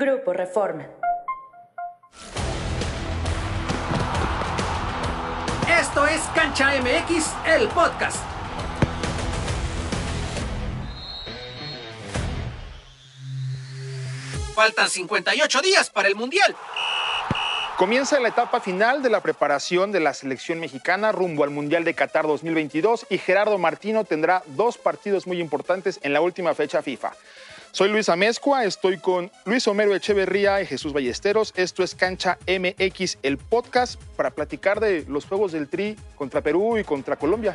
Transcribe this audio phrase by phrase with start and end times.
[0.00, 0.86] Grupo Reforma.
[5.68, 8.22] Esto es Cancha MX, el podcast.
[14.54, 16.54] Faltan 58 días para el Mundial.
[17.76, 21.94] Comienza la etapa final de la preparación de la selección mexicana rumbo al Mundial de
[21.94, 27.14] Qatar 2022 y Gerardo Martino tendrá dos partidos muy importantes en la última fecha FIFA.
[27.70, 31.52] Soy Luis Amezcua, estoy con Luis Homero Echeverría y Jesús Ballesteros.
[31.54, 36.78] Esto es Cancha MX, el podcast para platicar de los juegos del Tri contra Perú
[36.78, 37.54] y contra Colombia.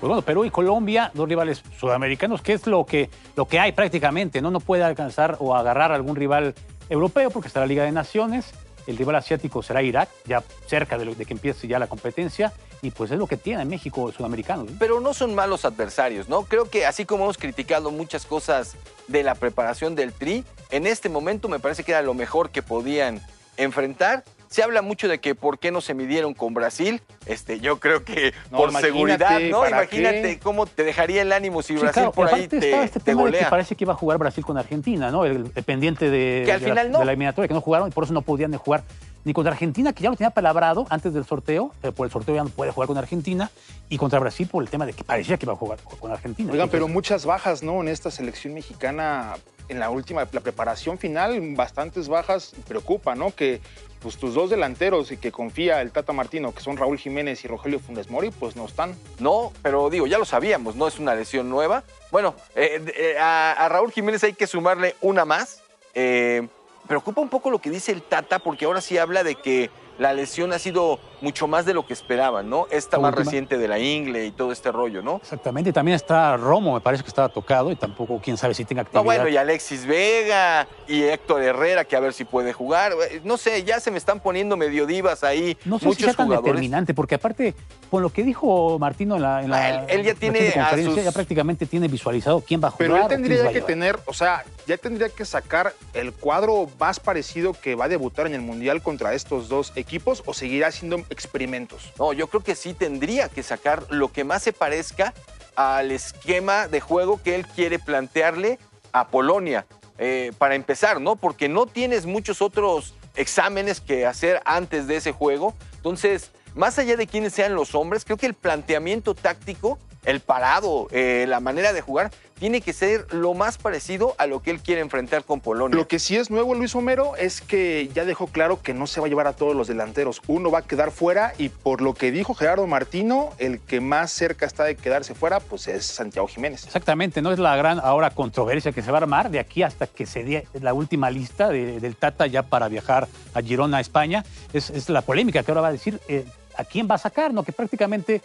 [0.00, 3.72] Pues bueno, Perú y Colombia, dos rivales sudamericanos, que es lo que, lo que hay
[3.72, 4.50] prácticamente, ¿no?
[4.50, 6.54] No puede alcanzar o agarrar algún rival
[6.88, 8.52] europeo porque está la Liga de Naciones
[8.86, 13.10] el rival asiático será Irak, ya cerca de, que empiece ya la competencia, y pues
[13.10, 14.68] es lo que tiene México sudamericanos.
[14.78, 16.42] Pero no son malos adversarios, ¿no?
[16.44, 18.74] Creo que así como hemos criticado muchas cosas
[19.08, 22.62] de la preparación del Tri, en este momento me parece que era lo mejor que
[22.62, 23.20] podían
[23.56, 27.00] enfrentar se habla mucho de que por qué no se midieron con Brasil.
[27.24, 29.66] Este, yo creo que por seguridad, ¿no?
[29.66, 33.44] Imagínate cómo te dejaría el ánimo si Brasil por ahí te, este tema golea.
[33.44, 35.24] que parece que iba a jugar Brasil con Argentina, ¿no?
[35.24, 38.04] El, pendiente de, que al final la, de la eliminatoria, que no jugaron y por
[38.04, 38.82] eso no podían jugar
[39.24, 42.34] ni contra Argentina, que ya lo tenía palabrado antes del sorteo, pero por el sorteo
[42.34, 43.50] ya no puede jugar con Argentina,
[43.88, 46.52] y contra Brasil por el tema de que parecía que iba a jugar con Argentina.
[46.52, 47.80] Oigan, pero muchas bajas, ¿no?
[47.80, 49.34] En esta selección mexicana,
[49.68, 53.34] en la última, la preparación final, bastantes bajas, preocupa, ¿no?
[53.34, 53.60] Que
[54.02, 57.48] pues tus dos delanteros y que confía el Tata Martino, que son Raúl Jiménez y
[57.48, 58.96] Rogelio Funes Mori, pues no están.
[59.18, 61.84] No, pero digo, ya lo sabíamos, no es una lesión nueva.
[62.10, 65.62] Bueno, eh, eh, a, Raúl Jiménez hay que sumarle una más.
[65.94, 66.46] Eh,
[66.88, 70.12] preocupa un poco lo que dice el Tata, porque ahora sí habla de que la
[70.12, 72.66] lesión ha sido mucho más de lo que esperaban, ¿no?
[72.70, 75.16] Esta más reciente de la Ingle y todo este rollo, ¿no?
[75.16, 78.82] Exactamente, también está Romo, me parece que estaba tocado y tampoco quién sabe si tenga
[78.82, 79.00] actividad.
[79.00, 82.92] No, bueno, y Alexis Vega y Héctor Herrera, que a ver si puede jugar.
[83.24, 86.28] No sé, ya se me están poniendo medio divas ahí no sé muchos si tan
[86.28, 87.54] determinante, porque aparte,
[87.90, 91.66] con lo que dijo Martino en la, en ah, él, ya tiene conferencia, ya prácticamente
[91.66, 92.88] tiene visualizado quién va a jugar.
[92.90, 97.52] Pero él tendría que tener, o sea, ya tendría que sacar el cuadro más parecido
[97.52, 101.92] que va a debutar en el Mundial contra estos dos equipos o seguirá haciendo experimentos.
[101.98, 105.14] No, yo creo que sí tendría que sacar lo que más se parezca
[105.54, 108.58] al esquema de juego que él quiere plantearle
[108.92, 109.66] a Polonia.
[109.98, 111.16] Eh, para empezar, ¿no?
[111.16, 115.54] Porque no tienes muchos otros exámenes que hacer antes de ese juego.
[115.76, 120.88] Entonces, más allá de quiénes sean los hombres, creo que el planteamiento táctico, el parado,
[120.90, 122.10] eh, la manera de jugar,
[122.42, 125.76] tiene que ser lo más parecido a lo que él quiere enfrentar con Polonia.
[125.76, 129.00] Lo que sí es nuevo, Luis Homero, es que ya dejó claro que no se
[129.00, 130.20] va a llevar a todos los delanteros.
[130.26, 134.10] Uno va a quedar fuera y por lo que dijo Gerardo Martino, el que más
[134.10, 136.64] cerca está de quedarse fuera, pues es Santiago Jiménez.
[136.64, 139.86] Exactamente, no es la gran ahora controversia que se va a armar de aquí hasta
[139.86, 144.24] que se dé la última lista del Tata ya para viajar a Girona, a España.
[144.52, 146.26] Es, la polémica que ahora va a decir eh,
[146.56, 147.44] a quién va a sacar, ¿no?
[147.44, 148.20] Que prácticamente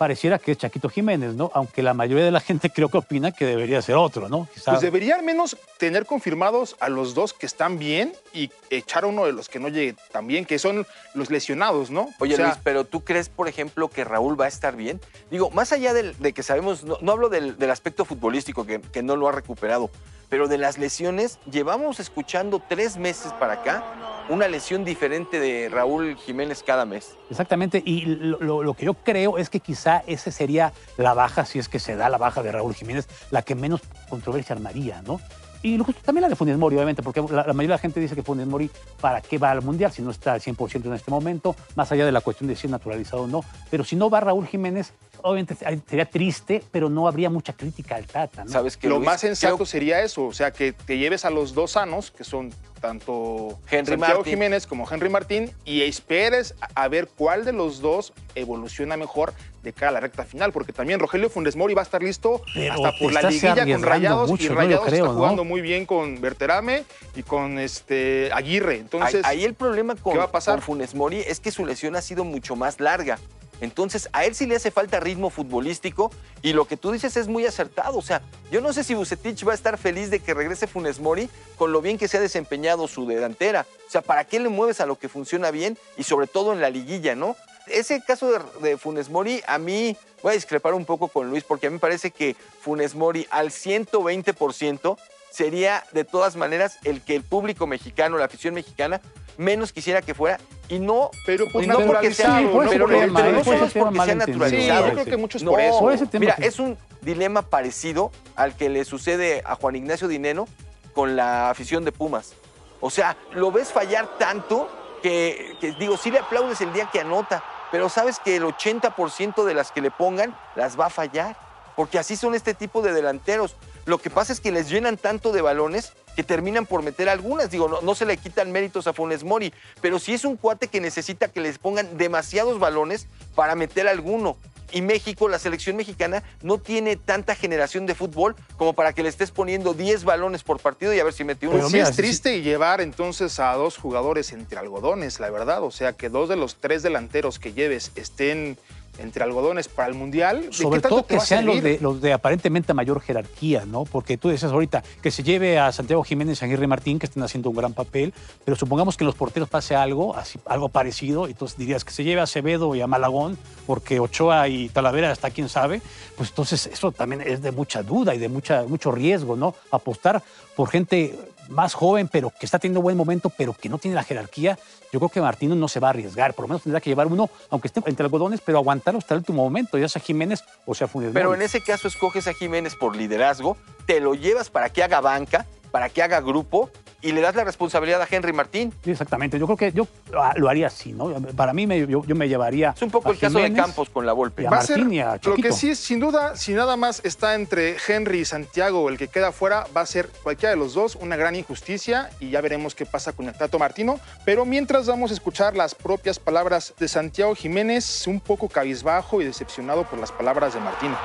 [0.00, 1.50] pareciera que es Chaquito Jiménez, ¿no?
[1.52, 4.48] Aunque la mayoría de la gente creo que opina que debería ser otro, ¿no?
[4.64, 9.08] Pues debería al menos tener confirmados a los dos que están bien y echar a
[9.08, 12.08] uno de los que no llegue tan bien, que son los lesionados, ¿no?
[12.18, 15.02] Oye, Luis, pero ¿tú crees, por ejemplo, que Raúl va a estar bien?
[15.30, 19.28] Digo, más allá de, que sabemos, no, hablo del, aspecto futbolístico, que, que no lo
[19.28, 19.90] ha recuperado,
[20.30, 23.84] pero de las lesiones, llevamos escuchando tres meses para acá
[24.30, 27.16] una lesión diferente de Raúl Jiménez cada mes.
[27.28, 31.68] Exactamente, y lo, que yo creo es que quizá esa sería la baja, si es
[31.68, 35.20] que se da la baja de Raúl Jiménez, la que menos controversia armaría, ¿no?
[35.62, 38.22] Y también la de Funes Mori, obviamente, porque la, mayoría de la gente dice que
[38.22, 38.70] Funes Mori,
[39.00, 41.54] ¿para qué va al Mundial si no está al 100% en este momento?
[41.74, 43.44] Más allá de la cuestión de si es naturalizado o no.
[43.70, 48.06] Pero si no va Raúl Jiménez, obviamente sería triste, pero no habría mucha crítica al
[48.06, 48.44] Tata.
[48.44, 48.50] ¿no?
[48.50, 51.72] ¿Sabes que Lo más sensato sería eso, o sea, que te lleves a los dos
[51.72, 57.44] sanos, que son tanto Henry Santiago Jiménez como Henry Martín y esperes a ver cuál
[57.44, 61.54] de los dos evoluciona mejor de cara a la recta final, porque también Rogelio Funes
[61.54, 65.44] Mori va a estar listo hasta por la liguilla con Rayados y Rayados está jugando
[65.44, 68.78] muy bien con Berterame y con este Aguirre.
[68.78, 70.56] Entonces, ahí, el problema con, ¿qué va a pasar?
[70.56, 73.18] con Funes Mori es que su lesión ha sido mucho más larga.
[73.60, 76.10] Entonces, a él sí le hace falta ritmo futbolístico
[76.42, 77.98] y lo que tú dices es muy acertado.
[77.98, 81.00] O sea, yo no sé si Bucetich va a estar feliz de que regrese Funes
[81.00, 83.66] Mori con lo bien que se ha desempeñado su delantera.
[83.86, 86.60] O sea, ¿para qué le mueves a lo que funciona bien y sobre todo en
[86.60, 87.36] la liguilla, no?
[87.66, 91.66] Ese caso de, Funes Mori, a mí voy a discrepar un poco con Luis porque
[91.66, 94.96] a mí me parece que Funes Mori al 120%
[95.30, 99.00] sería de todas maneras el que el público mexicano, la afición mexicana,
[99.36, 103.64] menos quisiera que fuera y no, pero pues no porque sea, no, pero no solo
[103.66, 104.86] es porque sea naturalizado.
[104.86, 106.08] yo creo que muchos por eso.
[106.12, 110.46] Mira, es un dilema parecido al que le sucede a Juan Ignacio Dineno
[110.94, 112.34] con la afición de Pumas.
[112.80, 114.70] O sea, lo ves fallar tanto
[115.02, 119.44] que, que, digo, sí le aplaudes el día que anota, pero sabes que el 80%
[119.44, 121.36] de las que le pongan las va a fallar,
[121.74, 123.56] porque así son este tipo de delanteros.
[123.86, 127.50] Lo que pasa es que les llenan tanto de balones que terminan por meter algunas.
[127.50, 130.68] Digo, no, no, se le quitan méritos a Funes Mori, pero sí es un cuate
[130.68, 134.36] que necesita que les pongan demasiados balones para meter alguno.
[134.72, 139.08] Y México, la selección mexicana, no tiene tanta generación de fútbol como para que le
[139.08, 141.56] estés poniendo 10 balones por partido y a ver si mete uno.
[141.56, 145.62] Pero sí es triste y llevar entonces a dos jugadores entre algodones, la verdad.
[145.64, 148.58] O sea, que dos de los tres delanteros que lleves estén
[149.00, 150.46] entre algodones para el Mundial.
[150.46, 153.84] ¿de Sobre qué tanto todo que sean los de, los de aparentemente mayor jerarquía, ¿no?
[153.84, 157.06] Porque tú decías ahorita que se lleve a Santiago Jiménez y a Aguirre Martín, que
[157.06, 158.12] estén haciendo un gran papel,
[158.44, 162.04] pero supongamos que en los porteros pase algo, así, algo parecido, entonces dirías que se
[162.04, 165.80] lleve a Acevedo y a Malagón, porque Ochoa y Talavera hasta quién sabe,
[166.16, 169.54] pues entonces eso también es de mucha duda y de mucha, mucho riesgo, ¿no?
[169.70, 170.22] Apostar
[170.56, 171.18] por gente
[171.50, 174.58] más joven, pero que está teniendo buen momento, pero que no tiene la jerarquía,
[174.92, 176.34] yo creo que Martino no se va a arriesgar.
[176.34, 179.18] Por lo menos tendrá que llevar uno, aunque esté entre algodones, pero aguantarlo hasta el
[179.18, 182.74] último momento, ya sea Jiménez o sea Funes Pero en ese caso escoges a Jiménez
[182.76, 183.56] por liderazgo,
[183.86, 186.70] te lo llevas para que haga banca, para que haga grupo
[187.02, 188.72] y le das la responsabilidad a Henry Martín.
[188.84, 189.38] Sí, exactamente.
[189.38, 189.86] Yo creo que yo
[190.16, 191.10] ah, lo haría así, ¿no?
[191.36, 192.72] Para mí, me- yo, yo me llevaría.
[192.76, 193.52] Es un poco a el caso de.
[193.52, 194.44] Campos con la Volpe.
[194.44, 197.00] Va a ser- Martín y a lo que sí es, sin duda, si nada más
[197.04, 200.74] está entre Henry y Santiago el que queda fuera, va a ser cualquiera de los
[200.74, 203.98] dos una gran injusticia y ya veremos qué pasa con el Tato Martino.
[204.24, 209.24] Pero mientras vamos a escuchar las propias palabras de Santiago Jiménez, un poco cabizbajo y
[209.24, 210.96] decepcionado por las palabras de Martino.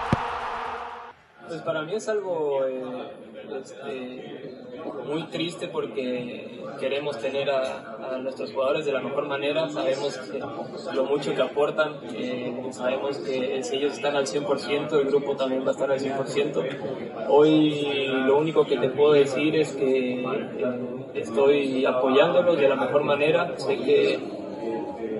[1.47, 2.83] Pues para mí es algo eh,
[3.59, 4.55] este,
[5.07, 10.19] muy triste porque queremos tener a, nuestros jugadores de la mejor manera, sabemos
[10.93, 15.63] lo mucho que aportan, eh, sabemos que si ellos están al 100%, el grupo también
[15.63, 17.27] va a estar al 100%.
[17.29, 20.79] Hoy lo único que te puedo decir es que eh,
[21.13, 24.19] estoy apoyándolos de la mejor manera, sé que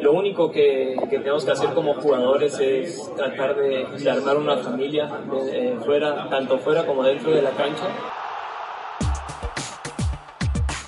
[0.06, 5.10] lo único que, tenemos que hacer como jugadores es tratar de, armar una familia
[5.52, 7.88] eh, fuera, tanto fuera como dentro de la cancha.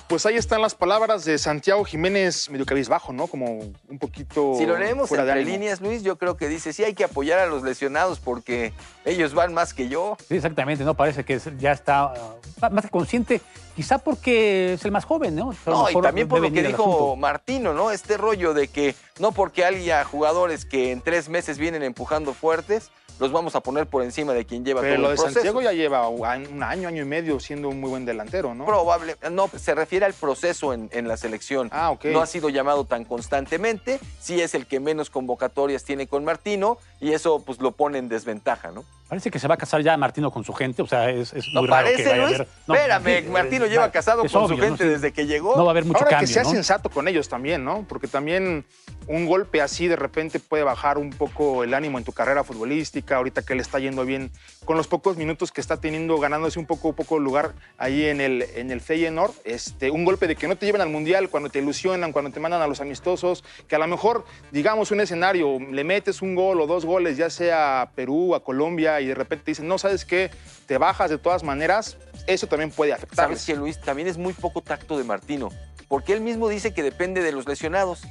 [0.08, 3.26] Pues ahí están las palabras de Santiago Jiménez, medio cabizbajo, ¿no?
[3.26, 3.58] Como
[3.88, 4.54] un poquito.
[4.56, 7.38] Si lo leemos fuera entre líneas, Luis, yo creo que dice, sí hay que apoyar
[7.40, 8.72] a los lesionados porque
[9.04, 10.16] ellos van más que yo.
[10.26, 10.94] Sí, exactamente, ¿no?
[10.94, 12.14] Parece que ya está
[12.62, 13.42] ah, más que consciente,
[13.76, 15.54] quizá porque es el más joven, ¿no?
[15.66, 17.14] No, y también por lo que dijo.
[17.14, 17.90] Martino, ¿no?
[17.90, 22.90] Este rollo de que no porque haya jugadores que en tres meses vienen empujando fuertes,
[23.18, 25.34] los vamos a poner por encima de quien lleva Pero todo lo el de proceso.
[25.40, 28.66] Santiago ya lleva un año, año y medio siendo un muy buen delantero, ¿no?
[28.66, 31.68] Probable, no, se refiere al proceso en, en la selección.
[31.72, 32.06] Ah, ok.
[32.06, 36.78] No ha sido llamado tan constantemente, sí es el que menos convocatorias tiene con Martino
[37.00, 38.84] y eso pues lo pone en desventaja, ¿no?
[39.08, 41.46] Parece que se va a casar ya Martino con su gente, o sea, es, es
[41.54, 42.34] ¿No muy raro que vaya a Luis?
[42.34, 42.48] haber...
[42.66, 44.62] No, Espérame, Martino es- lleva casado con obvio, su ¿no?
[44.68, 45.56] gente desde que llegó.
[45.56, 46.50] No va a haber mucho Ahora cambio, que sea ¿no?
[46.50, 47.86] sensato con ellos también, ¿no?
[47.88, 48.66] Porque también
[49.06, 53.16] un golpe así de repente puede bajar un poco el ánimo en tu carrera futbolística.
[53.16, 54.30] Ahorita que le está yendo bien
[54.66, 58.42] con los pocos minutos que está teniendo, ganándose un poco, poco lugar ahí en el,
[58.56, 59.32] en el Feyenoord.
[59.44, 62.40] Este, un golpe de que no te lleven al mundial cuando te ilusionan, cuando te
[62.40, 66.60] mandan a los amistosos, que a lo mejor, digamos, un escenario, le metes un gol
[66.60, 69.78] o dos goles, ya sea a Perú, a Colombia, y de repente te dicen, no,
[69.78, 70.30] ¿sabes qué?
[70.66, 71.96] Te bajas de todas maneras.
[72.26, 73.26] Eso también puede afectar.
[73.26, 73.80] ¿Sabes que Luis?
[73.80, 75.50] También es muy poco tacto de Martino,
[75.88, 78.02] porque él mismo dice que depende de los lesionados.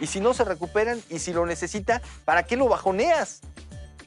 [0.00, 3.40] Y si no se recuperan y si lo necesita, ¿para qué lo bajoneas?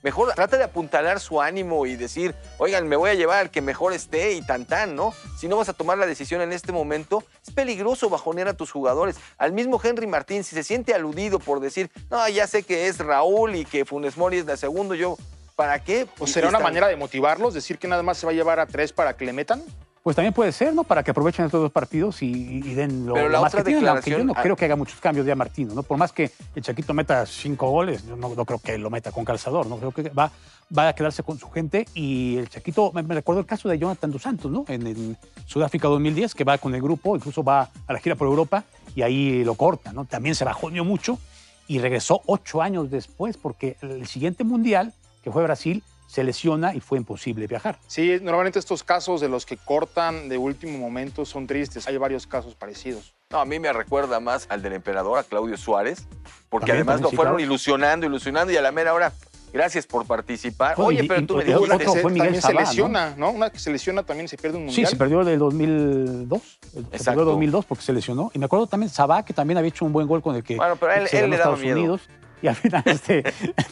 [0.01, 3.61] Mejor trata de apuntalar su ánimo y decir, oigan, me voy a llevar al que
[3.61, 5.13] mejor esté y tan tan, ¿no?
[5.37, 8.71] Si no vas a tomar la decisión en este momento, es peligroso bajonear a tus
[8.71, 9.17] jugadores.
[9.37, 12.99] Al mismo Henry Martín, si se siente aludido por decir, no, ya sé que es
[12.99, 15.17] Raúl y que Funes Mori es la segundo, yo,
[15.59, 16.07] ¿para qué?
[16.19, 17.53] ¿O Y- será una manera de motivarlos?
[17.53, 19.61] ¿Decir que nada más se va a llevar a tres para que le metan?
[20.01, 20.85] Pues también puede ser, ¿no?
[20.85, 23.65] Para que aprovechen estos dos partidos y, y den lo, Pero lo la más otra
[23.65, 25.83] que tienen, aunque yo no creo que haga muchos cambios ya Martino, ¿no?
[25.83, 29.11] Por más que el Chaquito meta cinco goles, yo no, no creo que lo meta
[29.11, 29.75] con calzador, ¿no?
[29.75, 30.31] Creo que va,
[30.75, 34.11] va a quedarse con su gente y el Chaquito, me, recuerdo el caso de Jonathan
[34.11, 34.63] Dos Santos, ¿no?
[34.69, 38.29] En, en Sudáfrica 2010, que va con el grupo, incluso va a la gira por
[38.29, 38.63] Europa
[38.95, 40.05] y ahí lo corta, ¿no?
[40.05, 41.19] También se bajoneó mucho
[41.67, 46.79] y regresó ocho años después porque el siguiente mundial, que fue Brasil, se lesiona y
[46.79, 47.77] fue imposible viajar.
[47.87, 51.87] Sí, normalmente estos casos de los que cortan de último momento son tristes.
[51.87, 53.13] Hay varios casos parecidos.
[53.29, 56.07] No, a mí me recuerda más al del emperador, a Claudio Suárez,
[56.49, 57.45] porque También, además también, lo sí, fueron claro.
[57.45, 59.13] ilusionando, ilusionando y a la mera hora,
[59.53, 60.75] gracias por participar.
[60.77, 62.59] Bueno, Oye, y- pero y- tú me dijiste, que se- fue Miguel también Sabá, se
[62.71, 63.29] lesiona, ¿no?
[63.29, 64.87] Una que se lesiona también se pierde un Sí, mundial.
[64.87, 66.41] se perdió del 2002.
[66.73, 67.03] Se Exacto.
[67.05, 68.31] perdió 2002 porque se lesionó.
[68.33, 70.55] Y me acuerdo también Sabá, que también había hecho un buen gol con el que
[70.55, 71.77] Bueno, pero él- se él le daba Estados miedo.
[71.77, 72.01] Unidos.
[72.41, 73.23] Y al final, este,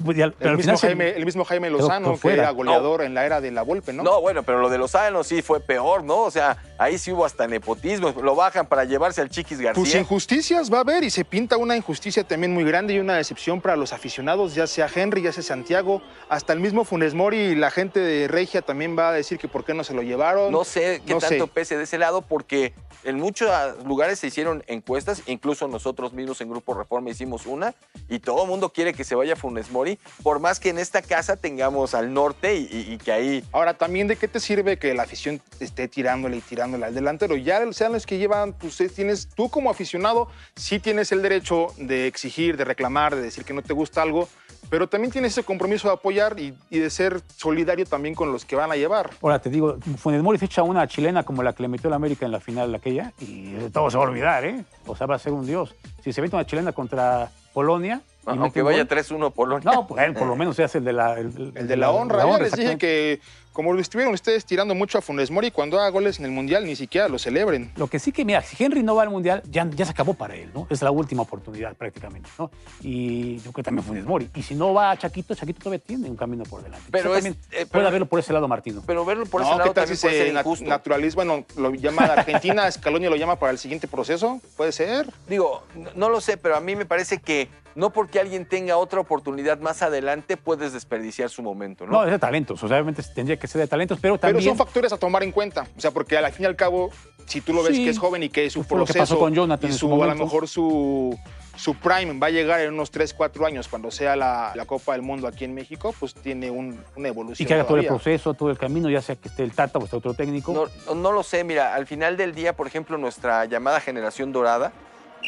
[0.04, 2.44] pues ya- pero El al mismo, final se- Jaime, el mismo Jaime Lozano, que fuera.
[2.44, 4.04] era goleador en la era de la Volpe, ¿no?
[4.04, 6.24] No, bueno, pero lo de Lozano sí fue peor, ¿no?
[6.24, 8.14] O sea, ahí sí hubo hasta nepotismo.
[8.22, 9.82] Lo bajan para llevarse al Chiquis García.
[9.82, 13.16] Pues injusticias va a haber y se pinta una injusticia también muy grande y una
[13.16, 17.38] decepción para los aficionados, ya sea Henry, ya sea Santiago, hasta el mismo Funes Mori
[17.38, 20.02] y la gente de Regia también va a decir que por qué no se lo
[20.02, 20.52] llevaron.
[20.52, 21.30] No sé qué No sé.
[21.30, 23.50] tanto pese de ese lado, porque en muchos
[23.86, 27.74] lugares se hicieron encuestas, incluso nosotros mismos en Grupo Reforma hicimos una,
[28.10, 31.02] y todo el mundo quiere que se vaya Funes Mori, por más que en esta
[31.02, 34.78] casa tengamos al norte y, y- y que ahí Ahora, también de qué te sirve
[34.78, 37.36] que la afición esté tirándole y tirándole al delantero.
[37.38, 42.08] Ya sean los que llevan, pues tienes, tú como aficionado, sí tienes el derecho de
[42.08, 44.28] exigir, de reclamar, de decir que no te gusta algo,
[44.70, 48.44] pero también tienes ese compromiso de apoyar y, y de ser solidario también con los
[48.44, 49.12] que van a llevar.
[49.22, 52.26] Ahora te digo, Funes Mori ficha una chilena como la que le metió la América
[52.26, 54.64] en la final aquella y todo se va a olvidar, ¿eh?
[54.86, 55.74] O sea, va a ser un dios.
[56.04, 58.02] Si se mete una chilena contra Polonia.
[58.28, 59.72] Aunque un vaya gol, 3-1 Polonia.
[59.72, 61.14] No, pues él por lo menos se hace el de la.
[61.20, 63.20] El, El de la honra, ya les dije que
[63.58, 66.64] como lo estuvieron ustedes tirando mucho a Funes Mori, cuando haga goles en el Mundial
[66.64, 67.72] ni siquiera lo celebren.
[67.76, 70.14] Lo que sí que, mira, si Henry no va al Mundial, ya, ya se acabó
[70.14, 70.68] para él, ¿no?
[70.70, 72.52] Es la última oportunidad prácticamente, ¿no?
[72.84, 74.30] Y yo creo que también Funes Mori.
[74.36, 76.86] Y si no va a Chaquito, Chaquito todavía tiene un camino por delante.
[76.92, 78.84] Pero Quizá es- también eh, puede verlo por ese lado, Martino.
[78.86, 80.66] Pero verlo por no, ese lado ¿qué tal si también puede ser injusto.
[80.66, 81.16] naturaliza?
[81.16, 85.12] Bueno, lo llama a Argentina, Scaloni lo llama para el siguiente proceso, puede ser.
[85.28, 88.78] Digo, no, no lo sé, pero a mí me parece que no porque alguien tenga
[88.78, 91.92] otra oportunidad más adelante puedes desperdiciar su momento, ¿no?
[91.92, 92.64] No, es de talentos.
[92.64, 94.50] O sea, obviamente tendría que de talentos, pero Pero también.
[94.50, 95.68] son factores a tomar en cuenta.
[95.78, 96.90] O sea, porque al fin y al cabo,
[97.26, 97.84] si tú lo ves Sí.
[97.86, 99.78] que es joven y que su Fue lo que proceso pasó con Jonathan y en
[99.80, 101.18] su a lo mejor su,
[101.56, 104.94] su prime va a llegar en unos 3, 4 años cuando sea la, la Copa
[104.94, 107.44] del Mundo aquí en México, pues tiene un- una evolución.
[107.44, 109.80] y que haga todo el proceso, todo el camino, ya sea que esté el Tata
[109.80, 110.70] o esté otro técnico.
[110.88, 114.72] No, no lo sé, mira, al final del día, por ejemplo, nuestra llamada generación dorada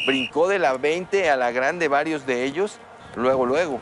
[0.06, 2.78] brincó de la 20 a la grande varios de ellos,
[3.16, 3.78] luego, luego.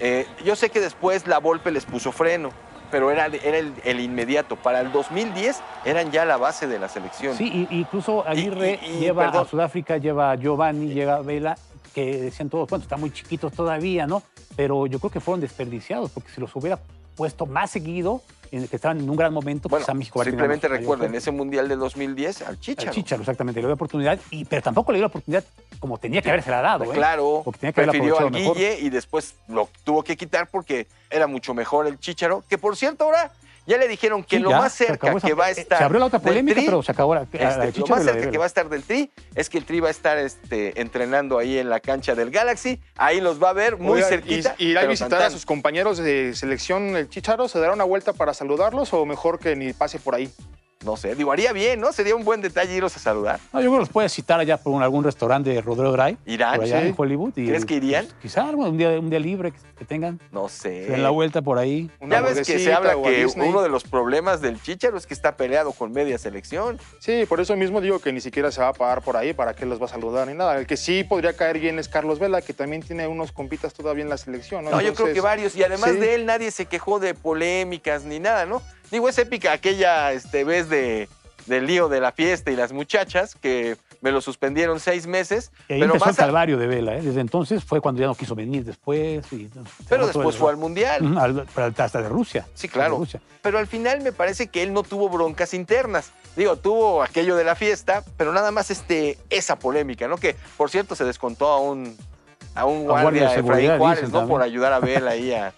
[0.00, 2.50] Eh, yo sé que después la Volpe les puso freno,
[2.90, 4.56] pero era, era el, el inmediato.
[4.56, 7.36] Para el 2010 eran ya la base de la selección.
[7.36, 9.46] Sí, y- incluso Aguirre y- y, lleva perdón.
[9.46, 11.56] a Sudáfrica, lleva a Giovanni, lleva a Vela,
[11.94, 14.22] que decían todos, bueno, están muy chiquitos todavía, ¿no?
[14.56, 16.78] Pero yo creo que fueron desperdiciados, porque si los hubiera
[17.16, 18.22] puesto más seguido,
[18.56, 21.18] en que estaban en un gran momento, Bueno, quizá México simplemente recuerden, fuerza.
[21.18, 22.88] ese Mundial de 2010 al Chicharo.
[22.88, 25.44] Al Chicharo, exactamente, le dio la oportunidad, y, pero tampoco le dio la oportunidad
[25.78, 26.94] como tenía que haberse dado, ¿eh?
[26.94, 28.56] Claro, Porque tenía que prefirió al mejor.
[28.56, 32.76] Guille y después lo tuvo que quitar porque era mucho mejor el Chicharo, que por
[32.76, 33.32] cierto ahora
[33.66, 35.78] ya le dijeron que Sí, lo ya, más cerca esa- que va a estar.
[35.78, 37.38] Se abrió la otra del polémica, Tri, pero se acabó la, este,
[37.80, 39.88] lo más de cerca que va a estar del Tri es que el Tri va
[39.88, 42.80] a estar este, entrenando ahí en la cancha del Galaxy.
[42.96, 44.54] Ahí los va a ver muy Oigan, cerquita.
[44.58, 47.48] ¿Y irá a visitar tan, a sus compañeros de selección el Chicharo?
[47.48, 50.30] ¿Se dará una vuelta para saludarlos o mejor que ni pase por ahí?
[50.84, 51.92] No sé, digo, haría bien, ¿no?
[51.92, 53.40] Sería un buen detalle irlos a saludar.
[53.52, 56.18] No, yo creo que los puedes citar allá por un- algún restaurante de Rodrigo Drive.
[56.26, 56.56] ¿Irán?
[56.56, 56.88] Por allá sí.
[56.88, 57.32] en Hollywood.
[57.36, 58.04] y, ¿Crees que irían?
[58.06, 60.20] pues, quizá bueno, un, día, un día libre que, que tengan.
[60.30, 60.98] No Se den sé.
[60.98, 61.90] la vuelta por ahí.
[62.00, 63.48] Una Ya ves que se habla que Disney.
[63.48, 66.78] uno de los problemas del Chicharo es que está peleado con media selección.
[66.98, 69.54] Sí, por eso mismo digo que ni siquiera se va a pagar por ahí para
[69.54, 70.58] que los va a saludar ni nada.
[70.58, 74.04] El que sí podría caer bien es Carlos Vela, que también tiene unos compitas todavía
[74.04, 74.64] en la selección.
[74.64, 75.56] No, No, yo creo que varios.
[75.56, 75.96] Y además sí.
[75.96, 78.62] de él, nadie se quejó de polémicas ni nada, ¿no?
[78.90, 81.08] Digo, es épica aquella este, vez de,
[81.46, 85.50] del lío de la fiesta y las muchachas que me lo suspendieron seis meses.
[85.68, 86.96] Y ahí pero empezó el más a- calvario de Vela.
[86.96, 87.00] ¿eh?
[87.02, 89.24] Desde entonces fue cuando ya no quiso venir después.
[89.32, 89.48] y-
[89.88, 91.16] pero después el- fue al Mundial.
[91.18, 91.46] Al-
[91.78, 92.46] hasta de Rusia.
[92.54, 92.98] Sí, claro.
[92.98, 93.20] Rusia.
[93.42, 96.12] Pero al final me parece que él no tuvo broncas internas.
[96.36, 100.16] Digo, tuvo aquello de la fiesta, pero nada más este, esa polémica, ¿no?
[100.18, 101.96] Que, por cierto, se descontó a un,
[102.54, 104.18] a un A guardia de Efraín Juárez, dicen ¿no?
[104.18, 104.28] también.
[104.34, 105.54] Por ayudar a Bel ahí a...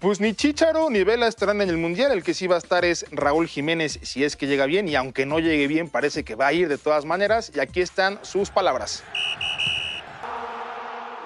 [0.00, 2.12] Pues ni Chicharo ni Vela estarán en el Mundial.
[2.12, 4.88] El que sí va a estar es Raúl Jiménez, si es que llega bien.
[4.88, 7.50] Y aunque no llegue bien, parece que va a ir de todas maneras.
[7.54, 9.02] Y aquí están sus palabras.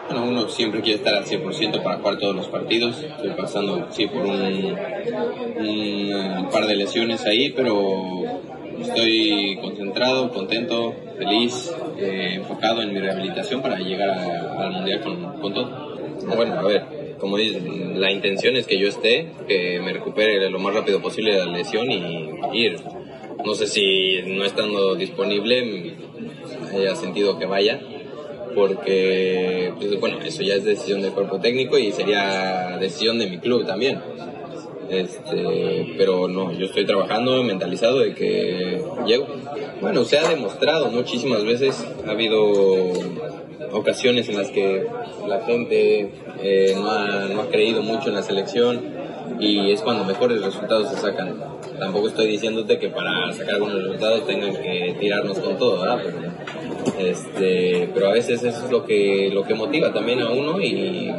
[0.09, 3.03] Bueno, uno siempre quiere estar al 100% para jugar todos los partidos.
[3.03, 4.77] Estoy pasando, sí, por un,
[6.53, 8.43] par de lesiones ahí, pero
[8.81, 15.41] estoy concentrado, contento, feliz, eh, enfocado en mi rehabilitación para llegar a- al Mundial con,
[15.41, 15.91] con todo.
[16.35, 16.85] Bueno, a ver,
[17.31, 17.63] como dices,
[17.95, 21.47] la intención es que yo esté, que me recupere lo más rápido posible de la
[21.47, 22.75] lesión y ir.
[23.45, 25.95] No sé si no estando disponible
[26.75, 27.79] haya sentido que vaya,
[28.53, 33.39] porque, pues, bueno, eso ya es decisión del cuerpo técnico y sería decisión de mi
[33.39, 34.01] club también.
[34.91, 39.29] Este, pero no, yo estoy trabajando mentalizado de que llego.
[39.81, 42.91] Bueno, se ha demostrado muchísimas veces, ha habido
[43.73, 44.87] ocasiones en las que
[45.27, 46.11] la gente
[46.43, 48.81] eh, no, ha, no ha creído mucho en la selección
[49.39, 51.41] y es cuando mejores resultados se sacan.
[51.79, 55.85] Tampoco estoy diciéndote que para sacar buenos resultados tengan que tirarnos con todo,
[56.99, 61.11] Este, pero a veces eso es lo que, lo que motiva también a uno y,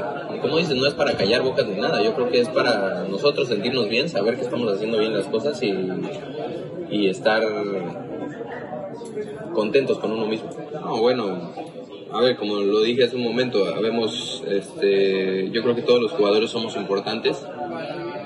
[0.42, 3.48] como dices, no es para callar bocas ni nada, yo creo que es para nosotros
[3.48, 5.74] sentirnos bien, saber que estamos haciendo bien las cosas y,
[6.92, 7.44] y estar
[9.54, 10.50] contentos con uno mismo.
[10.74, 11.52] No, bueno,
[12.14, 16.12] a ver, como lo dije hace un momento, habemos, este, yo creo que todos los
[16.12, 17.46] jugadores somos importantes.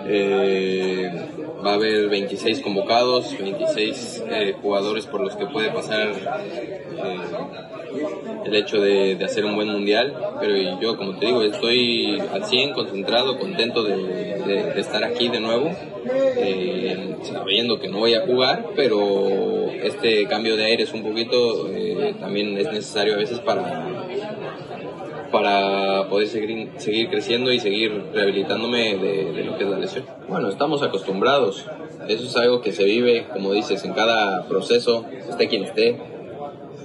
[0.07, 1.09] Eh,
[1.65, 7.19] va a haber 26 convocados, 26 eh, jugadores por los que puede pasar eh,
[8.45, 12.45] el hecho de, de hacer un buen mundial, pero yo, como te digo, estoy al
[12.45, 15.71] 100 concentrado, contento de, de- de estar aquí de nuevo,
[16.37, 22.13] eh, sabiendo que no voy a jugar, pero este cambio de aires un poquito eh,
[22.19, 23.93] también es necesario a veces para
[25.31, 30.05] para poder seguir, seguir creciendo y seguir rehabilitándome de, de lo que es la lesión.
[30.29, 31.65] Bueno, estamos acostumbrados.
[32.07, 35.97] Eso es algo que se vive, como dices, en cada proceso, esté quien esté,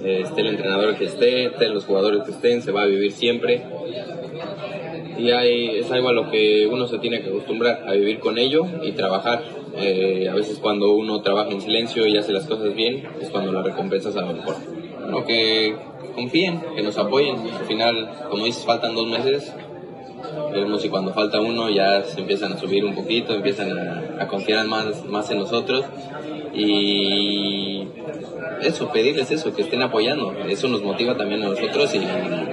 [0.03, 3.61] esté el entrenador que esté, estén los jugadores que estén, se va a vivir siempre.
[5.17, 8.37] Y hay, es algo a lo que uno se tiene que acostumbrar, a vivir con
[8.37, 9.43] ello y trabajar.
[9.77, 13.51] Eh, a veces cuando uno trabaja en silencio y hace las cosas bien, es cuando
[13.51, 14.55] la recompensa sabe mejor.
[14.99, 15.75] Bueno, que
[16.15, 17.35] confíen, que nos apoyen.
[17.51, 19.53] Al final, como dices, faltan dos meses.
[20.51, 24.27] Veremos si cuando falta uno ya se empiezan a subir un poquito, empiezan a, a
[24.27, 25.85] confiar más, más en nosotros.
[26.53, 27.87] Y
[28.61, 30.33] eso, pedirles eso, que estén apoyando.
[30.47, 31.99] Eso nos motiva también a nosotros y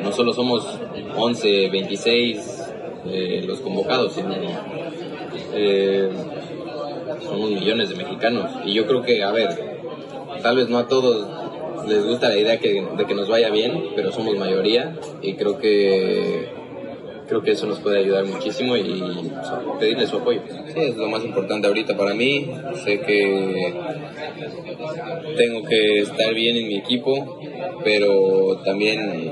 [0.02, 0.66] no solo somos
[1.16, 2.64] 11, 26
[3.06, 4.28] eh, los convocados, sino
[5.54, 6.08] eh,
[7.22, 8.50] somos millones de mexicanos.
[8.64, 9.48] Y yo creo que, a ver,
[10.42, 11.26] tal vez no a todos
[11.88, 15.58] les gusta la idea que- de que nos vaya bien, pero somos mayoría y creo
[15.58, 16.48] que
[17.28, 19.30] creo que eso nos puede ayudar muchísimo y
[19.78, 20.40] pedirles su apoyo.
[20.72, 22.50] Sí, es lo más importante ahorita para mí.
[22.84, 23.74] Sé que
[25.36, 27.38] tengo que estar bien en mi equipo,
[27.84, 29.30] pero también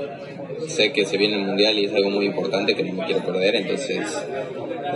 [0.67, 3.23] sé que se viene el mundial y es algo muy importante que no me quiero
[3.23, 4.25] perder, entonces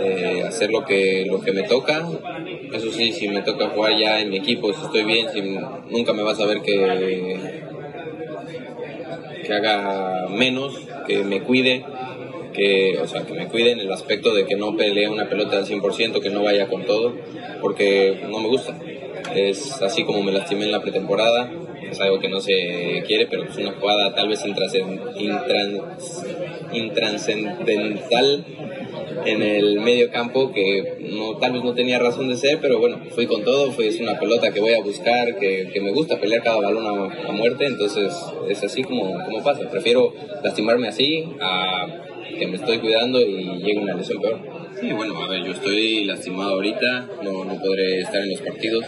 [0.00, 2.08] eh, hacer lo que lo que me toca.
[2.72, 5.42] Eso sí, si me toca jugar ya en mi equipo, si estoy bien, si
[5.90, 7.62] nunca me vas a ver que
[9.44, 11.84] que haga menos, que me cuide,
[12.52, 15.58] que, o sea, que me cuide en el aspecto de que no pelee una pelota
[15.58, 17.14] al 100%, que no vaya con todo,
[17.60, 18.78] porque no me gusta.
[19.34, 21.50] Es así como me lastimé en la pretemporada,
[21.90, 24.44] es algo que no se quiere, pero es una jugada tal vez
[26.72, 28.44] intranscendental
[29.24, 32.98] en el medio campo que no, tal vez no tenía razón de ser, pero bueno,
[33.10, 36.18] fui con todo, fue es una pelota que voy a buscar, que, que me gusta
[36.18, 38.12] pelear cada balón a, a muerte, entonces
[38.48, 39.68] es así como, como pasa.
[39.70, 41.86] Prefiero lastimarme así a
[42.38, 44.40] que me estoy cuidando y llegue una lesión peor.
[44.82, 48.84] Sí, bueno, a ver, yo estoy lastimado ahorita, no, no podré estar en los partidos,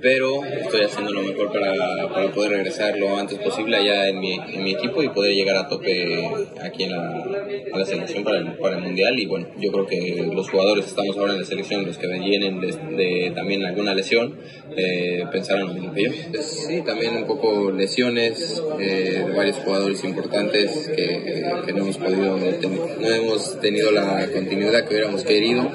[0.00, 1.72] pero estoy haciendo lo mejor para,
[2.12, 5.54] para poder regresar lo antes posible allá en mi, en mi equipo y poder llegar
[5.54, 6.18] a tope
[6.60, 7.24] aquí en la,
[7.72, 9.20] la selección para el, para el Mundial.
[9.20, 12.08] Y bueno, yo creo que los jugadores que estamos ahora en la selección, los que
[12.08, 14.36] vienen de, de también alguna lesión,
[14.76, 16.10] eh, pensaron lo mismo que yo.
[16.42, 22.36] Sí, también un poco lesiones eh, de varios jugadores importantes que, que no hemos podido,
[22.36, 25.70] no hemos tenido la continuidad que hubiéramos querido.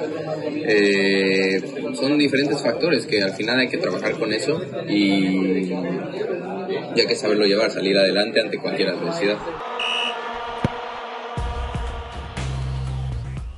[0.68, 1.60] Eh,
[1.94, 5.72] son diferentes factores que al final hay que trabajar con eso y,
[6.94, 9.38] y hay que saberlo llevar, salir adelante ante cualquier adversidad.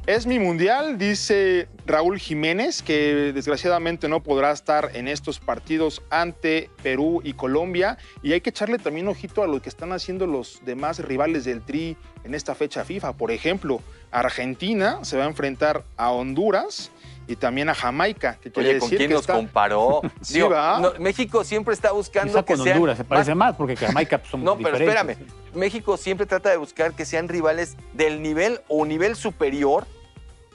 [0.08, 6.70] Es mi mundial, dice Raúl Jiménez, que desgraciadamente no podrá estar en estos partidos ante
[6.82, 7.98] Perú y Colombia.
[8.22, 11.60] Y hay que echarle también ojito a lo que están haciendo los demás rivales del
[11.60, 11.94] Tri
[12.24, 13.18] en esta fecha FIFA.
[13.18, 16.90] Por ejemplo, Argentina se va a enfrentar a Honduras
[17.26, 18.38] y también a Jamaica.
[18.40, 20.00] Que Oye, ¿con decir quién que nos está- comparó?
[20.22, 20.80] Sí, Digo, ¿va?
[20.80, 24.16] no, México siempre está buscando que con sean Honduras se parece más- más, porque Jamaica
[24.16, 25.18] pues, son No, pero diferentes.
[25.18, 25.32] espérame.
[25.54, 29.86] México siempre trata de buscar que sean rivales del nivel o nivel superior,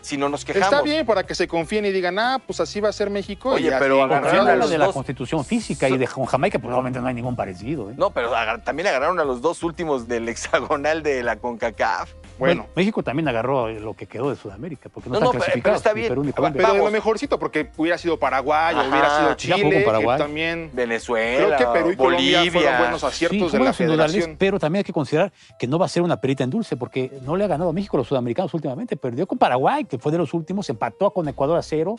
[0.03, 0.67] si no nos quejamos.
[0.67, 3.53] Está bien para que se confíen y digan, ah, pues así va a ser México.
[3.53, 4.93] y Oye, ya pero agarraron a los de la dos.
[4.93, 7.89] constitución física y de con Jamaica, pues obviamente no hay ningún parecido.
[7.89, 7.93] ¿eh?
[7.97, 12.11] No, pero agar- también agarraron a los dos últimos del hexagonal de la CONCACAF.
[12.39, 15.43] Bueno, México también agarró lo que quedó de Sudamérica, porque no, No, están no, pero-
[15.45, 15.81] clasificados.
[15.81, 16.07] pero está bien.
[16.09, 16.83] Perú Pero- Colombia.
[16.83, 20.17] lo mejorcito, porque hubiera sido Paraguay o Ajá, hubiera sido Chile, que Paraguay.
[20.17, 20.69] también...
[20.73, 22.51] Venezuela, Creo que Perú y Colombia Bolivia.
[22.61, 24.35] fueron buenos aciertos Sí, de la federación.
[24.37, 27.11] pero también hay que considerar que no va a ser una perita en dulce, porque
[27.23, 28.97] no le ha ganado a México a los sudamericanos últimamente.
[28.97, 31.95] Perdió con Paraguay, que fue de los últimos, empató con Ecuador a cero,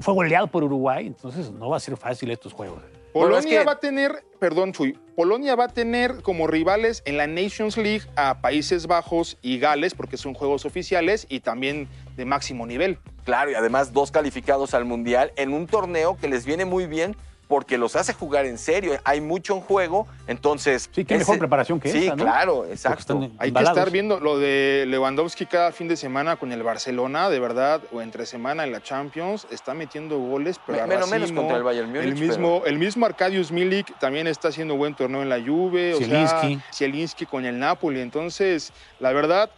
[0.00, 2.80] fue goleado por Uruguay, entonces no va a ser fácil estos juegos.
[3.18, 7.02] Bueno, Polonia es que- va a tener, perdón, Chuy, Polonia va a tener como rivales
[7.04, 11.88] en la Nations League a Países Bajos y Gales, porque son juegos oficiales y también
[12.16, 12.98] de máximo nivel.
[13.24, 17.16] Claro, y además dos calificados al Mundial en un torneo que les viene muy bien
[17.48, 18.92] porque los hace jugar en serio.
[19.04, 20.88] Hay mucho en juego, entonces.
[20.92, 22.24] Sí, qué mejor preparación que sí, esa, ¿no?
[22.24, 23.28] claro, exacto.
[23.38, 27.40] Hay que estar viendo lo de Lewandowski cada fin de semana con el Barcelona, de
[27.40, 31.32] verdad, o entre semana en la Champions, está metiendo goles, pero Me- a menos- menos
[31.32, 35.22] contra el Bayern Múnich, El mismo, el mismo Arkadiusz Milik también está haciendo buen torneo
[35.22, 36.54] en la Juve, o Zielinski.
[36.56, 38.00] sea, Zielinski con el Napoli.
[38.00, 39.50] Entonces, la verdad,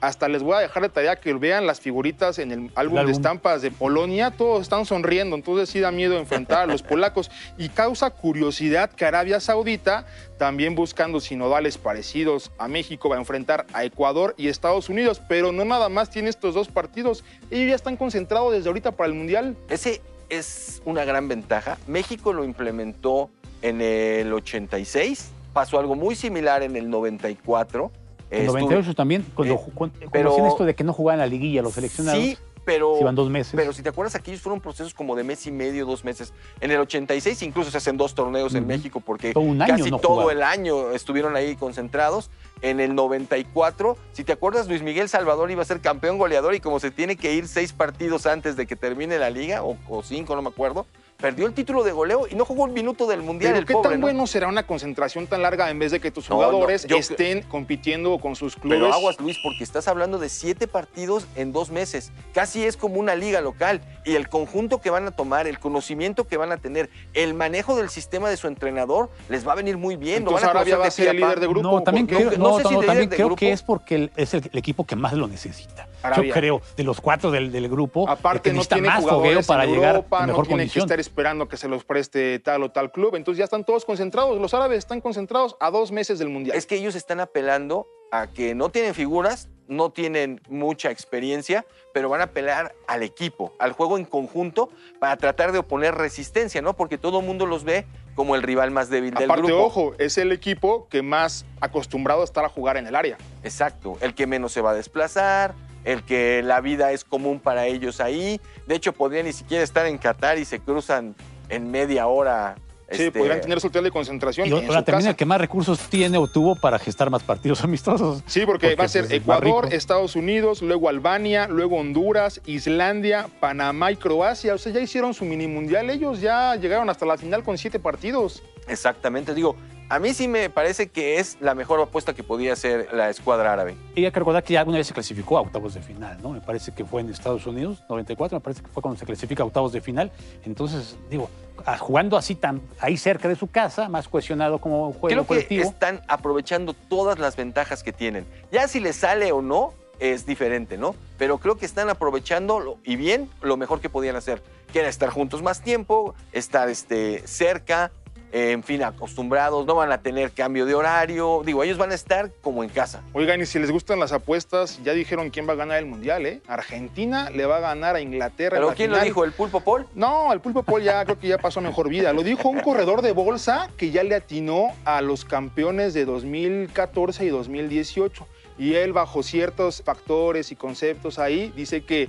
[0.00, 3.00] hasta les voy a dejar de tarea que vean las figuritas en el álbum, de
[3.00, 3.12] álbum.
[3.12, 7.68] estampas de Polonia, todos están sonriendo, entonces sí da miedo enfrentar a los polacos y
[7.68, 10.06] causa curiosidad que Arabia Saudita,
[10.38, 15.52] también buscando sinodales parecidos a México, va a enfrentar a Ecuador y Estados Unidos, pero
[15.52, 19.14] no nada más tiene estos dos partidos, ellos ya están concentrados desde ahorita para el
[19.14, 19.56] Mundial.
[19.68, 21.78] Ese es una gran ventaja.
[21.86, 23.30] México lo implementó
[23.62, 27.90] en el 86, pasó algo muy similar en el 94.
[28.30, 31.26] En Estuvo- 98 también, cuando, eh, cuando, pero- hacían esto de que no jugaban la
[31.26, 33.54] liguilla los seleccionados, Sí, pero, se iban dos meses.
[33.56, 36.34] pero si te acuerdas, aquellos fueron procesos como de mes y medio, dos meses.
[36.60, 38.66] En el 86 incluso se hacen dos torneos en.
[38.66, 40.36] México porque Todo un año casi no todo jugaban.
[40.36, 42.28] el año estuvieron ahí concentrados.
[42.60, 46.60] En el 94, si te acuerdas, Luis Miguel Salvador iba a ser campeón goleador y
[46.60, 50.02] como se tiene que ir seis partidos antes de que termine la liga, o, o
[50.02, 50.84] cinco, no me acuerdo,
[51.20, 53.50] perdió el título de goleo y no jugó un minuto del Mundial.
[53.50, 54.06] Pero el qué pobre, tan ¿no?
[54.06, 56.96] bueno será una concentración tan larga en vez de que tus No, no, jugadores yo-
[56.96, 58.78] estén compitiendo con sus clubes.
[58.78, 62.12] Pero aguas, Luis, porque estás hablando de siete partidos en dos meses.
[62.32, 63.80] Casi es como una liga local.
[64.04, 67.74] Y el conjunto que van a tomar, el conocimiento que van a tener, el manejo
[67.76, 70.18] del sistema de su entrenador, les va a venir muy bien.
[70.18, 71.68] Entonces van a Arabia va a ser el líder de grupo.
[71.68, 72.36] No, también creo, sé
[72.68, 73.40] si también creo grupo.
[73.40, 75.88] que es porque el- es el, el equipo que más lo necesita.
[76.02, 76.28] Arabia.
[76.28, 79.64] Yo creo, de los cuatro del, del grupo, Aparte no tiene más fogueo jugadores para
[79.64, 82.62] en llegar Europa, en no mejor tiene que estar esperando que se los preste tal
[82.62, 83.16] o tal club.
[83.16, 84.40] Entonces ya están todos concentrados.
[84.40, 86.56] Los árabes están concentrados a dos meses del Mundial.
[86.56, 92.08] Es que ellos están apelando a que no tienen figuras, no tienen mucha experiencia, pero
[92.08, 96.74] van a apelar al equipo, al juego en conjunto, para tratar de oponer resistencia, ¿no?
[96.74, 99.64] Porque todo el mundo los ve como el rival más débil del Aparte, grupo.
[99.64, 103.18] ojo, es el equipo que más acostumbrado a estar a jugar en el área.
[103.42, 107.66] Exacto, el que menos se va a desplazar, el que la vida es común para
[107.66, 108.40] ellos ahí.
[108.66, 111.14] De hecho, podrían ni siquiera estar en Qatar y se cruzan
[111.48, 112.56] en media hora.
[112.90, 115.10] Sí, este, podrían tener su hotel de concentración Y ahora también casa.
[115.10, 118.22] el que más recursos tiene o tuvo para gestar más partidos amistosos.
[118.26, 119.68] Sí, porque, va a ser pues, Ecuador.
[119.72, 124.54] Estados Unidos, luego Albania, luego Honduras, Islandia, Panamá y Croacia.
[124.54, 125.90] O sea, ya hicieron su mini mundial.
[125.90, 128.42] Ellos ya llegaron hasta la final con siete partidos.
[128.68, 129.56] Exactamente, digo,
[129.88, 133.52] a mí sí me parece que es la mejor apuesta que podía hacer la escuadra
[133.52, 133.76] árabe.
[133.94, 136.30] Y hay que recordar que ya alguna vez se clasificó a octavos de final, ¿no?
[136.30, 139.42] Me parece que fue en Estados Unidos, 94, me parece que fue cuando se clasifica
[139.42, 140.12] a octavos de final.
[140.44, 141.30] Entonces, digo,
[141.78, 146.02] jugando así tan ahí cerca de su casa, más cohesionado como juego Creo que están
[146.06, 148.26] aprovechando todas las ventajas que tienen.
[148.52, 150.94] Ya si les sale o no es diferente, ¿no?
[151.16, 154.88] Pero creo que están aprovechando lo- y bien lo mejor que podían hacer, que era
[154.88, 157.90] estar juntos más tiempo, estar este, cerca,
[158.32, 161.42] en fin, acostumbrados, no van a tener cambio de horario.
[161.44, 163.02] Digo, ellos van a estar como en casa.
[163.12, 166.26] Oigan, y si les gustan las apuestas, ya dijeron quién va a ganar el mundial,
[166.26, 166.42] ¿eh?
[166.46, 168.56] Argentina le va a ganar a Inglaterra.
[168.56, 169.24] en ¿Pero la quién lo dijo?
[169.24, 169.86] ¿El Pulpo Paul?
[169.94, 172.12] No, el Pulpo Paul ya creo que ya pasó mejor vida.
[172.12, 177.24] Lo dijo un corredor de bolsa que ya le atinó a los campeones de 2014
[177.24, 178.26] y 2018.
[178.58, 182.08] Y él, bajo ciertos factores y conceptos ahí, dice que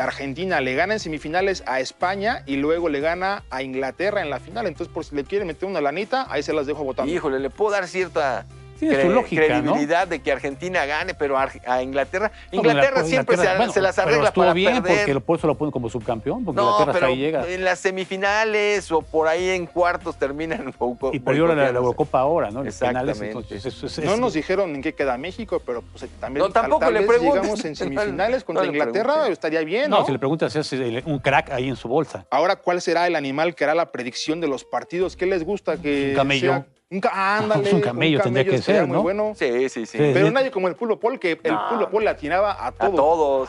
[0.00, 4.40] Argentina le gana en semifinales a España y luego le gana a Inglaterra en la
[4.40, 4.66] final.
[4.66, 7.12] Entonces, por si le quieren meter una lanita, ahí se las dejo votando.
[7.12, 8.46] Híjole, le puedo dar cierta
[8.88, 9.46] Tiene su lógica, ¿no?
[9.72, 12.32] credibilidad de que Argentina gane, pero a, a Inglaterra.
[12.52, 14.98] No, Inglaterra siempre Inglaterra, se, bueno, se las pero arregla estuvo para bien perder.
[14.98, 17.46] porque lo- por eso lo ponen como subcampeón, porque No, Inglaterra hasta pero ahí llega.
[17.48, 17.78] en las
[18.20, 21.68] semifinales o por ahí en cuartos terminan poco- Y perdió la, la.
[21.68, 22.64] Eurocopa ahora, ¿no?
[22.64, 23.26] Exactamente.
[23.26, 26.80] entonces, eso es- No nos dijeron en qué queda México, pero pues, también No, tampoco
[26.80, 30.06] tal le llegamos en semifinales no contra Inglaterra, estaría bien, no, ¿no?
[30.06, 30.72] si le preguntas, es
[31.04, 32.26] un crack ahí en su bolsa.
[32.30, 35.16] Ahora, ¿cuál será el animal que hará la predicción de los partidos?
[35.16, 36.50] ¿Qué les gusta que Un camello.
[36.52, 36.66] sea?
[36.92, 39.02] Un ca- ándale, Un camello tendría que ser, muy ¿no?
[39.02, 39.32] bueno.
[39.36, 39.96] Sí, sí, sí.
[39.96, 40.10] Sí.
[40.12, 41.68] Pero nadie como el Pulpo Paul, que el No.
[41.68, 42.90] Pulpo Paul le atinaba a A todo.
[42.96, 43.48] todos.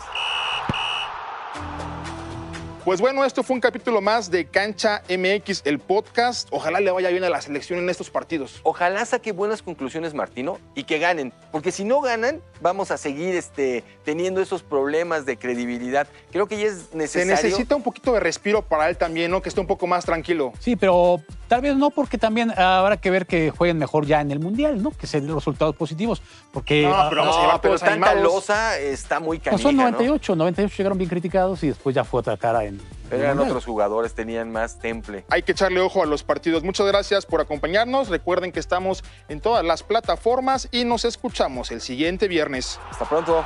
[2.84, 6.48] Pues bueno, esto fue un capítulo más de Cancha MX, el podcast.
[6.50, 8.60] Ojalá le vaya bien a la selección en estos partidos.
[8.64, 13.36] Ojalá saque buenas conclusiones Martino y que ganen, porque si no ganan, vamos a seguir
[13.36, 16.08] este, teniendo esos problemas de credibilidad.
[16.32, 17.36] Creo que ya es Se necesario.
[17.36, 19.44] necesita un poquito de respiro para él también, ¿no?
[19.44, 20.52] Que esté un poco más tranquilo.
[20.58, 24.32] Sí, pero tal vez no, porque también habrá que ver que jueguen mejor ya en
[24.32, 24.90] el Mundial, ¿no?
[24.90, 26.24] Que se den resultados positivos.
[26.52, 29.76] Porque No, ah, pero vamos a llevar pero tanta losa está muy no, canija, son
[29.76, 29.84] ¿no?
[29.84, 32.71] 98, 98 llegaron bien criticados y después ya fue otra cara en
[33.12, 35.26] eran, otros jugadores, tenían más temple.
[35.30, 36.64] Hay que echarle ojo a los partidos.
[36.64, 38.10] Muchas gracias por acompañarnos.
[38.10, 42.80] Recuerden que estamos en todas las plataformas y nos escuchamos el siguiente viernes.
[42.90, 43.46] Hasta pronto.